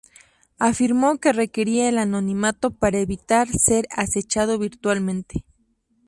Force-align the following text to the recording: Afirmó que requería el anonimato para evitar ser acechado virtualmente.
Afirmó 0.57 1.19
que 1.19 1.31
requería 1.31 1.87
el 1.87 1.99
anonimato 1.99 2.71
para 2.71 2.97
evitar 2.97 3.47
ser 3.55 3.85
acechado 3.95 4.57
virtualmente. 4.57 5.45